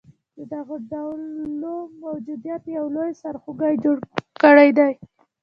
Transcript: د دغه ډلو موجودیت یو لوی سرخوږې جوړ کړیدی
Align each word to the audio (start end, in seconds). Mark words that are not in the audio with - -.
د 0.35 0.37
دغه 0.53 0.75
ډلو 0.91 1.75
موجودیت 2.03 2.63
یو 2.77 2.85
لوی 2.95 3.11
سرخوږې 3.21 3.73
جوړ 3.83 3.97
کړیدی 4.43 4.91